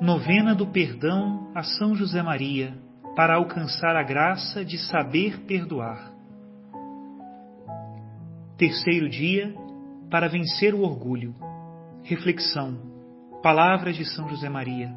[0.00, 2.76] Novena do Perdão a São José Maria,
[3.14, 6.12] para alcançar a graça de saber perdoar.
[8.58, 9.54] Terceiro dia,
[10.10, 11.32] para vencer o orgulho.
[12.02, 12.76] Reflexão.
[13.40, 14.92] Palavras de São José Maria.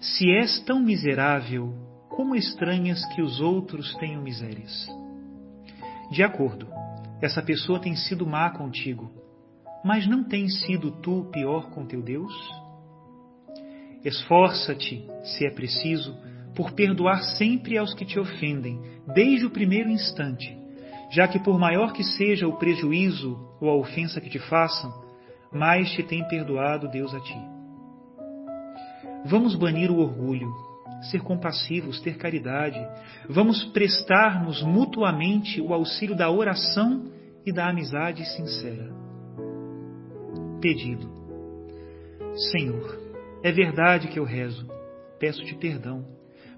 [0.00, 1.74] Se és tão miserável,
[2.08, 4.86] como estranhas que os outros tenham misérias?
[6.10, 6.68] De acordo,
[7.20, 9.10] essa pessoa tem sido má contigo,
[9.84, 12.32] mas não tens sido tu pior com teu Deus?
[14.04, 16.14] Esforça-te, se é preciso,
[16.54, 18.80] por perdoar sempre aos que te ofendem,
[19.14, 20.56] desde o primeiro instante,
[21.10, 24.92] já que por maior que seja o prejuízo ou a ofensa que te façam,
[25.52, 27.38] mais te tem perdoado Deus a ti.
[29.24, 30.52] Vamos banir o orgulho,
[31.10, 32.78] ser compassivos, ter caridade.
[33.28, 37.10] Vamos prestar-nos mutuamente o auxílio da oração
[37.46, 38.92] e da amizade sincera.
[40.60, 41.10] Pedido.
[42.52, 43.03] Senhor,
[43.44, 44.66] é verdade que eu rezo,
[45.20, 46.02] peço-te perdão,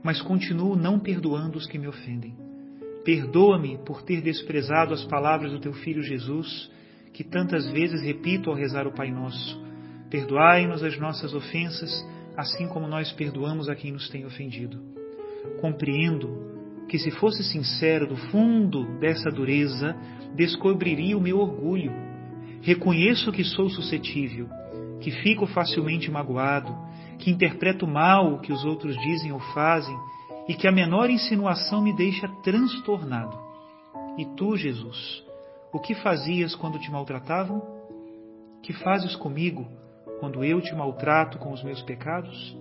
[0.05, 2.37] mas continuo não perdoando os que me ofendem.
[3.05, 6.71] Perdoa-me por ter desprezado as palavras do teu filho Jesus,
[7.13, 9.61] que tantas vezes repito ao rezar o Pai Nosso.
[10.11, 11.91] Perdoai-nos as nossas ofensas,
[12.37, 14.81] assim como nós perdoamos a quem nos tem ofendido.
[15.61, 19.93] Compreendo que, se fosse sincero do fundo dessa dureza,
[20.37, 21.91] descobriria o meu orgulho.
[22.63, 24.49] Reconheço que sou suscetível
[25.01, 26.75] que fico facilmente magoado,
[27.19, 29.97] que interpreto mal o que os outros dizem ou fazem
[30.49, 33.37] e que a menor insinuação me deixa transtornado.
[34.17, 35.25] E tu, Jesus,
[35.73, 37.63] o que fazias quando te maltratavam?
[38.63, 39.67] Que fazes comigo
[40.21, 42.57] quando eu te maltrato com os meus pecados?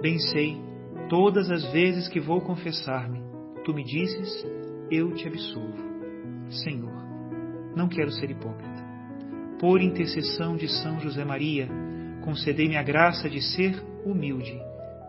[0.00, 0.60] Bem sei,
[1.08, 3.22] todas as vezes que vou confessar-me,
[3.64, 4.46] tu me dizes,
[4.90, 5.82] eu te absolvo.
[6.50, 6.92] Senhor,
[7.74, 8.73] não quero ser hipócrita
[9.58, 11.68] por intercessão de São José Maria,
[12.22, 14.58] concedei-me a graça de ser humilde,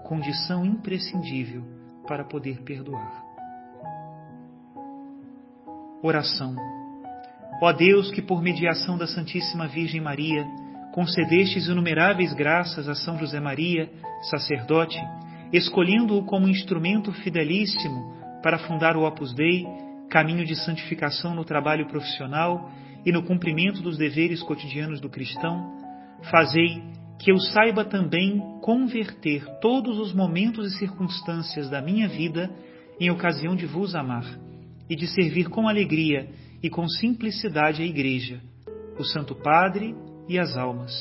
[0.03, 1.63] condição imprescindível
[2.07, 3.23] para poder perdoar.
[6.01, 6.55] Oração.
[7.61, 10.45] Ó Deus, que por mediação da Santíssima Virgem Maria
[10.93, 13.89] concedestes inumeráveis graças a São José Maria,
[14.29, 14.97] sacerdote,
[15.51, 19.65] escolhendo-o como instrumento fidelíssimo para fundar o Opus Dei,
[20.09, 22.71] caminho de santificação no trabalho profissional
[23.05, 25.77] e no cumprimento dos deveres cotidianos do cristão,
[26.31, 26.81] fazei
[27.19, 32.49] que eu saiba também converter todos os momentos e circunstâncias da minha vida
[32.99, 34.25] em ocasião de vos amar
[34.89, 36.29] e de servir com alegria
[36.61, 38.41] e com simplicidade a Igreja,
[38.97, 39.95] o Santo Padre
[40.27, 40.93] e as almas,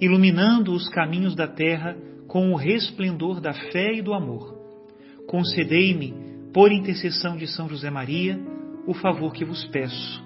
[0.00, 1.96] iluminando os caminhos da terra
[2.26, 4.56] com o resplendor da fé e do amor.
[5.28, 6.14] Concedei-me,
[6.52, 8.38] por intercessão de São José Maria,
[8.86, 10.25] o favor que vos peço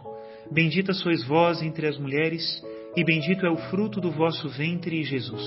[0.51, 2.43] Bendita sois vós entre as mulheres,
[2.95, 5.43] e bendito é o fruto do vosso ventre, Jesus.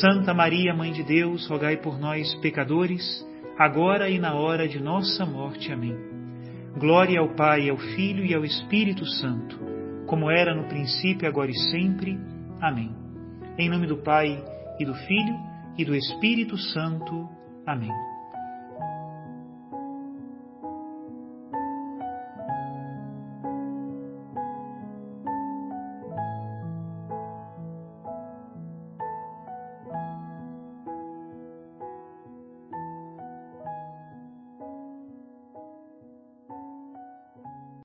[0.00, 3.02] Santa Maria, Mãe de Deus, rogai por nós, pecadores,
[3.58, 5.72] agora e na hora de nossa morte.
[5.72, 5.96] Amém.
[6.78, 9.58] Glória ao Pai, ao Filho e ao Espírito Santo,
[10.06, 12.18] como era no princípio, agora e sempre.
[12.60, 12.94] Amém.
[13.58, 14.44] Em nome do Pai,
[14.78, 15.34] e do Filho,
[15.78, 17.26] e do Espírito Santo.
[17.66, 17.90] Amém.